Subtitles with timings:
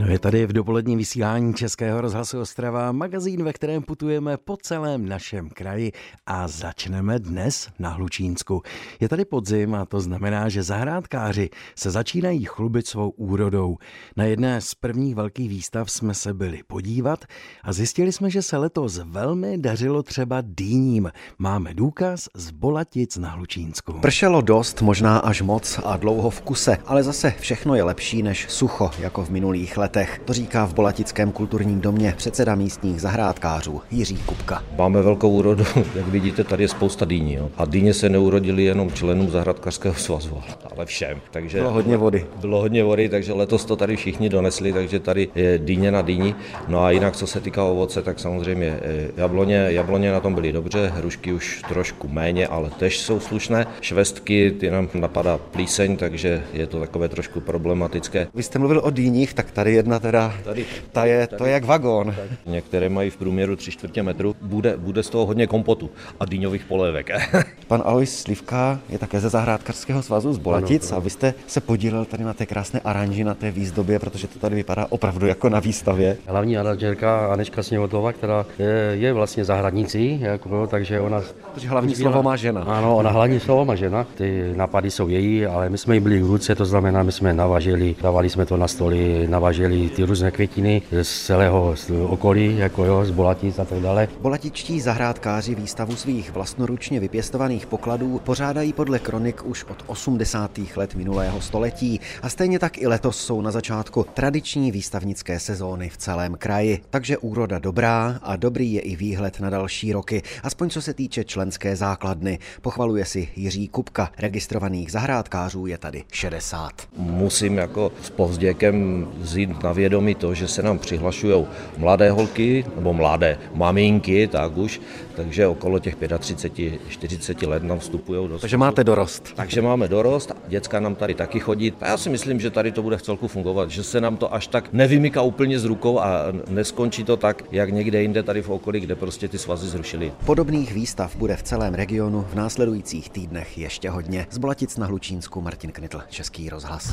[0.00, 5.08] No je tady v dopolední vysílání Českého rozhlasu Ostrava magazín, ve kterém putujeme po celém
[5.08, 5.92] našem kraji
[6.26, 8.62] a začneme dnes na Hlučínsku.
[9.00, 13.76] Je tady podzim a to znamená, že zahrádkáři se začínají chlubit svou úrodou.
[14.16, 17.24] Na jedné z prvních velkých výstav jsme se byli podívat
[17.64, 21.10] a zjistili jsme, že se letos velmi dařilo třeba dýním.
[21.38, 23.92] Máme důkaz z Bolatic na Hlučínsku.
[23.92, 28.46] Pršelo dost, možná až moc a dlouho v kuse, ale zase všechno je lepší než
[28.48, 30.20] sucho, jako v minulých letech letech.
[30.24, 34.62] To říká v Bolatickém kulturním domě předseda místních zahrádkářů Jiří Kupka.
[34.78, 37.34] Máme velkou úrodu, jak vidíte, tady je spousta dýní.
[37.34, 37.50] Jo.
[37.56, 40.38] A dýně se neurodily jenom členům zahrádkářského svazu,
[40.76, 41.20] ale všem.
[41.30, 42.26] Takže bylo hodně vody.
[42.40, 46.34] Bylo hodně vody, takže letos to tady všichni donesli, takže tady je dýně na dýni.
[46.68, 50.52] No a jinak, co se týká ovoce, tak samozřejmě eh, jabloně, jabloně na tom byly
[50.52, 53.66] dobře, hrušky už trošku méně, ale tež jsou slušné.
[53.80, 58.26] Švestky, ty nám napadá plíseň, takže je to takové trošku problematické.
[58.34, 61.52] Vy jste mluvil o dýních, tak tady jedna teda, tady, ta je, tady, to je
[61.52, 62.14] jak vagón.
[62.46, 66.64] Některé mají v průměru 3 čtvrtě metru, bude, bude z toho hodně kompotu a dýňových
[66.64, 67.10] polévek.
[67.68, 71.60] Pan Alois Slivka je také ze zahrádkarského svazu z Bolatic ano, a vy jste se
[71.60, 75.48] podílel tady na té krásné aranži, na té výzdobě, protože to tady vypadá opravdu jako
[75.48, 76.16] na výstavě.
[76.26, 81.22] Hlavní aranžerka Anečka Sněvotová, která je, je vlastně zahradnicí, jako, takže ona...
[81.52, 82.62] Takže hlavní slovo má žena.
[82.62, 86.22] Ano, ona hlavní slovo má žena, ty napady jsou její, ale my jsme jí byli
[86.22, 90.30] v ruce, to znamená, my jsme navažili, dávali jsme to na stoly, navažili ty různé
[90.30, 91.74] květiny z celého
[92.06, 94.08] okolí, jako jo, z Bolatic a tak dále.
[94.20, 100.60] Bolatičtí zahrádkáři výstavu svých vlastnoručně vypěstovaných pokladů pořádají podle kronik už od 80.
[100.76, 105.96] let minulého století a stejně tak i letos jsou na začátku tradiční výstavnické sezóny v
[105.96, 106.80] celém kraji.
[106.90, 111.24] Takže úroda dobrá a dobrý je i výhled na další roky, aspoň co se týče
[111.24, 112.38] členské základny.
[112.62, 116.70] Pochvaluje si Jiří Kupka, registrovaných zahrádkářů je tady 60.
[116.96, 121.46] Musím jako s povzděkem vzít na na vědomí to, že se nám přihlašují
[121.78, 124.80] mladé holky nebo mladé maminky, tak už,
[125.16, 129.32] takže okolo těch 35-40 let nám vstupují do Takže máte dorost.
[129.34, 131.72] Takže máme dorost, děcka nám tady taky chodí.
[131.80, 134.34] A já si myslím, že tady to bude v celku fungovat, že se nám to
[134.34, 136.10] až tak nevymyká úplně z rukou a
[136.48, 140.12] neskončí to tak, jak někde jinde tady v okolí, kde prostě ty svazy zrušili.
[140.26, 144.26] Podobných výstav bude v celém regionu v následujících týdnech ještě hodně.
[144.30, 146.92] Z Bolatic na Hlučínsku Martin Knitl, Český rozhlas.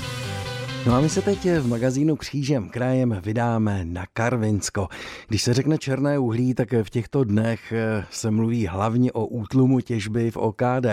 [0.85, 4.87] No a my se teď v magazínu Křížem krajem vydáme na Karvinsko.
[5.27, 9.79] Když se řekne černé uhlí, tak v těchto dnech eh, se mluví hlavně o útlumu
[9.79, 10.87] těžby v OKD,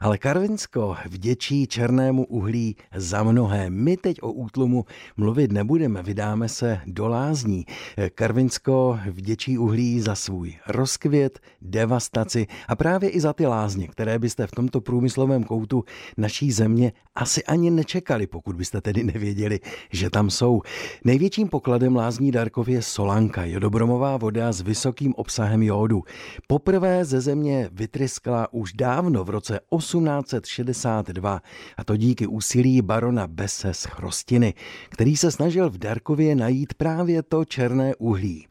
[0.00, 3.70] ale Karvinsko vděčí černému uhlí za mnohé.
[3.70, 4.84] My teď o útlumu
[5.16, 7.64] mluvit nebudeme, vydáme se do lázní.
[7.96, 14.18] Eh, Karvinsko vděčí uhlí za svůj rozkvět, devastaci a právě i za ty lázně, které
[14.18, 15.84] byste v tomto průmyslovém koutu
[16.16, 19.60] naší země asi ani nečekali, pokud byste tedy nevěděli věděli,
[19.92, 20.62] že tam jsou.
[21.04, 26.02] Největším pokladem lázní Darkov je solanka, jodobromová voda s vysokým obsahem jódu.
[26.46, 31.40] Poprvé ze země vytryskla už dávno v roce 1862
[31.76, 34.54] a to díky úsilí barona Bese z Chrostiny,
[34.88, 38.46] který se snažil v Darkově najít právě to černé uhlí.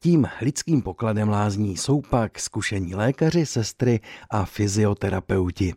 [0.00, 5.74] Tím lidským pokladem lázní jsou pak zkušení lékaři, sestry a fyzioterapeuti.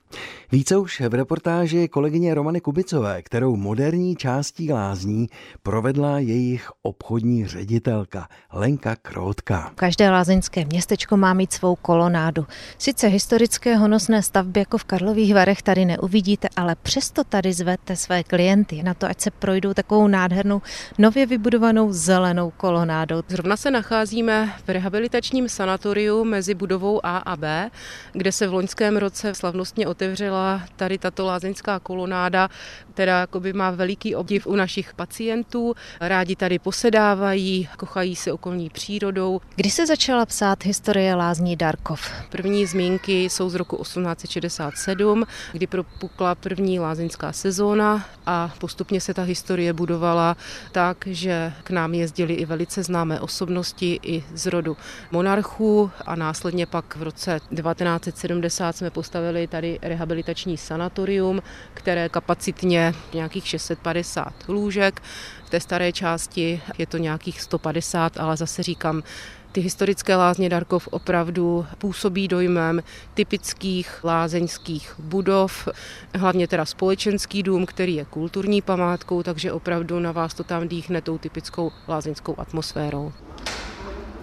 [0.52, 5.30] Více už v reportáži kolegyně Romany Kubicové, kterou moderní část částí lázní
[5.64, 9.72] provedla jejich obchodní ředitelka Lenka Krótka.
[9.76, 12.46] Každé lázeňské městečko má mít svou kolonádu.
[12.78, 18.24] Sice historické honosné stavby jako v Karlových Varech tady neuvidíte, ale přesto tady zvete své
[18.24, 20.62] klienty na to, ať se projdou takovou nádhernou
[20.98, 23.22] nově vybudovanou zelenou kolonádou.
[23.28, 27.70] Zrovna se nacházíme v rehabilitačním sanatoriu mezi budovou A a B,
[28.14, 32.50] kde se v loňském roce slavnostně otevřela tady tato lázeňská kolonáda,
[32.98, 35.76] která má veliký obdiv u našich pacientů.
[36.02, 39.42] Rádi tady posedávají, kochají se okolní přírodou.
[39.56, 42.12] Kdy se začala psát historie lázní Darkov?
[42.30, 49.24] První zmínky jsou z roku 1867, kdy propukla první lázeňská sezóna a postupně se ta
[49.24, 50.38] historie budovala
[50.72, 54.78] tak, že k nám jezdili i velice známé osobnosti i z rodu
[55.12, 61.42] monarchů a následně pak v roce 1970 jsme postavili tady rehabilitační sanatorium,
[61.74, 65.02] které kapacitně nějakých 650 150 lůžek,
[65.46, 69.04] v té staré části je to nějakých 150, ale zase říkám,
[69.52, 75.68] ty historické lázně Darkov opravdu působí dojmem typických lázeňských budov,
[76.16, 81.02] hlavně teda společenský dům, který je kulturní památkou, takže opravdu na vás to tam dýchne
[81.02, 83.14] tou typickou lázeňskou atmosférou.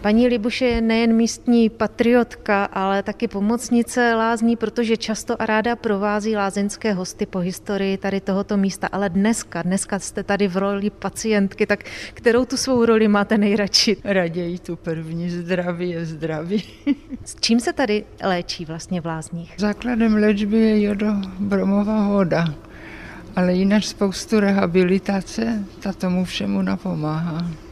[0.05, 6.37] Paní Libuše je nejen místní patriotka, ale taky pomocnice lázní, protože často a ráda provází
[6.37, 8.87] lázeňské hosty po historii tady tohoto místa.
[8.93, 11.85] Ale dneska, dneska jste tady v roli pacientky, tak
[12.15, 13.97] kterou tu svou roli máte nejradši?
[14.05, 16.63] Raději tu první, zdraví je zdraví.
[17.25, 19.55] S čím se tady léčí vlastně v lázních?
[19.59, 22.45] Základem léčby je jodobromová voda
[23.37, 27.64] ale jinak spoustu rehabilitace, ta tomu všemu napomáhá.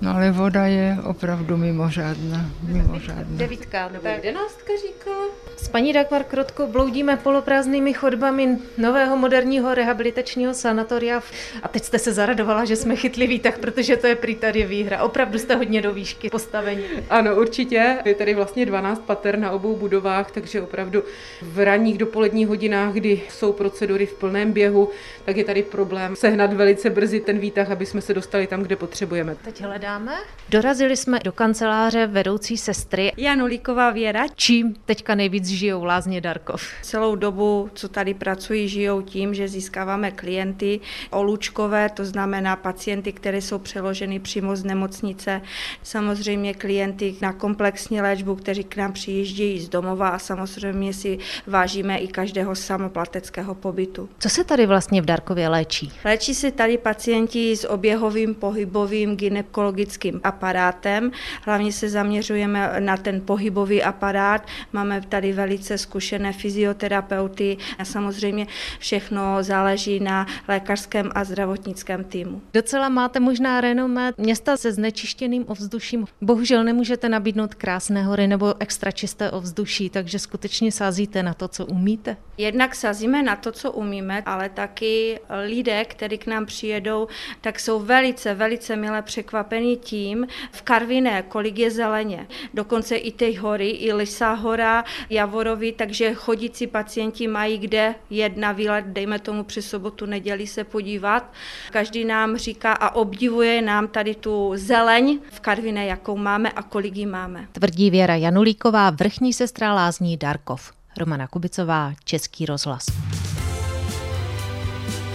[0.00, 2.50] No ale voda je opravdu mimořádná.
[2.62, 3.38] mimořádná.
[3.38, 5.24] Devítka, nebo jedenáctka říkala?
[5.56, 11.22] S paní Dagmar Krotko bloudíme poloprázdnými chodbami nového moderního rehabilitačního sanatoria.
[11.62, 15.02] A teď jste se zaradovala, že jsme chytli výtah, protože to je prý tady výhra.
[15.02, 16.84] Opravdu jste hodně do výšky postavení.
[17.10, 17.98] Ano, určitě.
[18.04, 21.02] Je tady vlastně 12 pater na obou budovách, takže opravdu
[21.42, 24.88] v ranních dopoledních hodinách, kdy jsou procedury v plném běhu,
[25.24, 28.76] tak je tady problém sehnat velice brzy ten výtah, aby jsme se dostali tam, kde
[28.76, 29.36] potřebujeme.
[29.44, 30.12] Teď hledáme.
[30.48, 33.12] Dorazili jsme do kanceláře vedoucí sestry.
[33.16, 34.24] Janulíková Věra.
[34.34, 36.62] Čím teďka nejvíc žijou lázně Darkov?
[36.82, 40.80] Celou dobu, co tady pracují, žijou tím, že získáváme klienty
[41.10, 45.42] olučkové, to znamená pacienty, které jsou přeloženy přímo z nemocnice.
[45.82, 51.98] Samozřejmě klienty na komplexní léčbu, kteří k nám přijíždějí z domova a samozřejmě si vážíme
[51.98, 54.08] i každého samoplateckého pobytu.
[54.18, 55.92] Co se tady vlastně v Darkově léčí?
[56.04, 59.75] Léčí se tady pacienti s oběhovým, pohybovým, gynekologickým
[60.24, 61.10] aparátem.
[61.42, 64.46] Hlavně se zaměřujeme na ten pohybový aparát.
[64.72, 68.46] Máme tady velice zkušené fyzioterapeuty a samozřejmě
[68.78, 72.42] všechno záleží na lékařském a zdravotnickém týmu.
[72.54, 76.04] Docela máte možná renomé města se znečištěným ovzduším.
[76.20, 81.66] Bohužel nemůžete nabídnout krásné hory nebo extra čisté ovzduší, takže skutečně sázíte na to, co
[81.66, 82.16] umíte?
[82.38, 87.08] Jednak sázíme na to, co umíme, ale taky lidé, kteří k nám přijedou,
[87.40, 92.26] tak jsou velice, velice milé překvapení tím v Karviné, kolik je zeleně.
[92.54, 98.52] Dokonce i ty hory, i Lisa hora, Javorovi, takže chodící pacienti mají kde jet na
[98.52, 101.32] výlet, dejme tomu přes sobotu, neděli se podívat.
[101.70, 106.96] Každý nám říká a obdivuje nám tady tu zeleň v Karviné, jakou máme a kolik
[106.96, 107.48] ji máme.
[107.52, 110.72] Tvrdí Věra Janulíková, vrchní sestra lázní Darkov.
[110.96, 112.86] Romana Kubicová, Český rozhlas.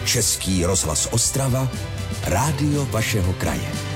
[0.05, 1.67] Český rozhlas Ostrava,
[2.27, 3.90] rádio vašeho kraje.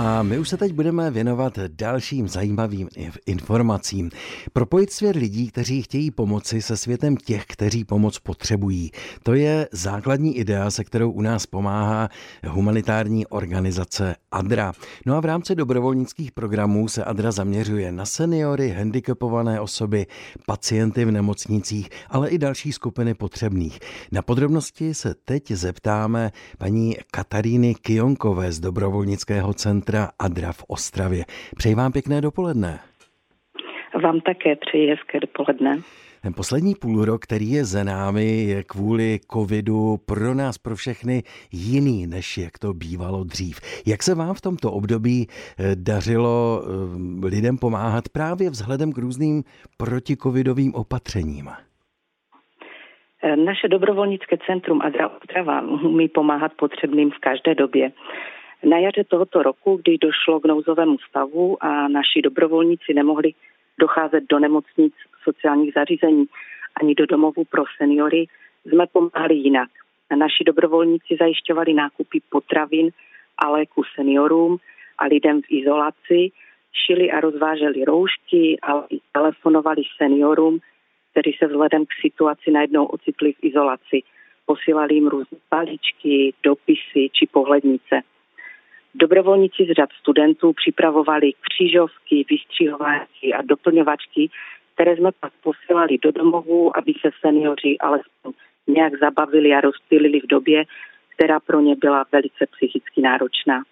[0.00, 2.88] A my už se teď budeme věnovat dalším zajímavým
[3.26, 4.10] informacím.
[4.52, 8.90] Propojit svět lidí, kteří chtějí pomoci se světem těch, kteří pomoc potřebují.
[9.22, 12.08] To je základní idea, se kterou u nás pomáhá
[12.46, 14.72] humanitární organizace ADRA.
[15.06, 20.06] No a v rámci dobrovolnických programů se ADRA zaměřuje na seniory, handicapované osoby,
[20.46, 23.78] pacienty v nemocnicích, ale i další skupiny potřebných.
[24.12, 31.24] Na podrobnosti se teď zeptáme paní Kataríny Kionkové z dobrovolnického centra centra Adra v Ostravě.
[31.56, 32.78] Přeji vám pěkné dopoledne.
[34.04, 35.76] Vám také přeji hezké dopoledne.
[36.22, 42.06] Ten poslední půlrok, který je za námi, je kvůli covidu pro nás, pro všechny jiný,
[42.06, 43.60] než jak to bývalo dřív.
[43.86, 49.42] Jak se vám v tomto období eh, dařilo eh, lidem pomáhat právě vzhledem k různým
[49.76, 51.48] protikovidovým opatřením?
[53.22, 57.92] Eh, naše dobrovolnické centrum Adra Ostrava umí pomáhat potřebným v každé době.
[58.64, 63.34] Na jaře tohoto roku, kdy došlo k nouzovému stavu a naši dobrovolníci nemohli
[63.80, 64.94] docházet do nemocnic,
[65.24, 66.26] sociálních zařízení
[66.80, 68.26] ani do domovů pro seniory,
[68.64, 69.68] jsme pomáhali jinak.
[70.16, 72.90] Naši dobrovolníci zajišťovali nákupy potravin
[73.38, 74.58] a léku seniorům
[74.98, 76.30] a lidem v izolaci,
[76.86, 80.58] šili a rozváželi roušky, ale i telefonovali seniorům,
[81.10, 84.02] kteří se vzhledem k situaci najednou ocitli v izolaci.
[84.46, 88.00] Posílali jim různé paličky, dopisy či pohlednice.
[89.00, 94.30] Dobrovolníci z řad studentů připravovali křížovky, vystřihovačky a doplňovačky,
[94.74, 98.32] které jsme pak posílali do domovů, aby se seniori alespoň
[98.66, 100.64] nějak zabavili a rozptýlili v době,
[101.14, 103.62] která pro ně byla velice psychicky náročná.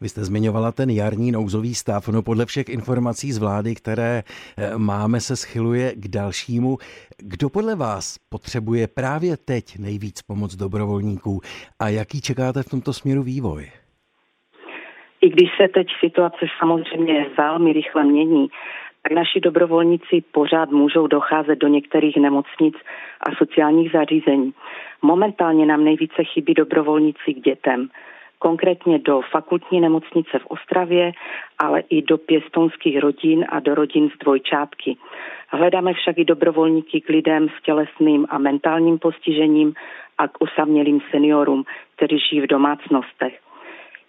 [0.00, 2.08] Vy jste zmiňovala ten jarní nouzový stav.
[2.08, 4.22] No podle všech informací z vlády, které
[4.56, 6.78] eh, máme, se schyluje k dalšímu.
[7.18, 11.40] Kdo podle vás potřebuje právě teď nejvíc pomoc dobrovolníků
[11.78, 13.81] a jaký čekáte v tomto směru vývoj?
[15.22, 18.48] I když se teď situace samozřejmě velmi rychle mění,
[19.02, 22.74] tak naši dobrovolníci pořád můžou docházet do některých nemocnic
[23.20, 24.52] a sociálních zařízení.
[25.02, 27.88] Momentálně nám nejvíce chybí dobrovolníci k dětem,
[28.38, 31.12] konkrétně do fakultní nemocnice v Ostravě,
[31.58, 34.96] ale i do pěstonských rodin a do rodin s dvojčátky.
[35.48, 39.74] Hledáme však i dobrovolníky k lidem s tělesným a mentálním postižením
[40.18, 41.64] a k osamělým seniorům,
[41.96, 43.40] kteří žijí v domácnostech.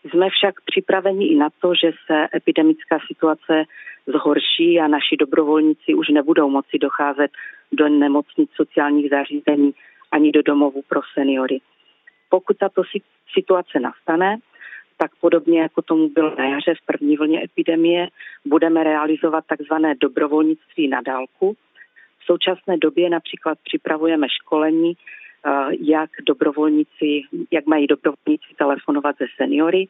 [0.09, 3.63] Jsme však připraveni i na to, že se epidemická situace
[4.07, 7.31] zhorší a naši dobrovolníci už nebudou moci docházet
[7.71, 9.73] do nemocnic sociálních zařízení
[10.11, 11.59] ani do domovů pro seniory.
[12.29, 12.81] Pokud tato
[13.33, 14.37] situace nastane,
[14.97, 18.07] tak podobně jako tomu bylo na jaře v první vlně epidemie,
[18.45, 21.55] budeme realizovat takzvané dobrovolnictví na dálku.
[22.19, 24.93] V současné době například připravujeme školení,
[25.79, 27.21] jak dobrovolníci,
[27.51, 29.87] jak mají dobrovolníci telefonovat ze seniory.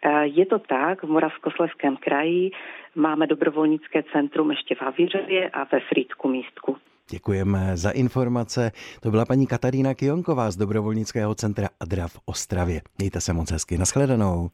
[0.04, 2.50] E, je to tak, v Moravskoslezském kraji
[2.94, 6.76] máme dobrovolnické centrum ještě v Havířově a ve Frýdku místku.
[7.10, 8.72] Děkujeme za informace.
[9.00, 12.80] To byla paní Katarína Kionková z dobrovolnického centra Adra v Ostravě.
[12.98, 13.78] Mějte se moc hezky.
[13.78, 14.50] Naschledanou.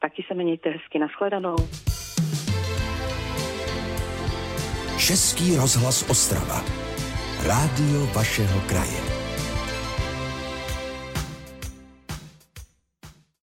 [0.00, 0.98] Taky se mějte hezky.
[0.98, 1.56] Naschledanou.
[4.98, 6.64] Český rozhlas Ostrava.
[7.46, 9.11] Rádio vašeho kraje.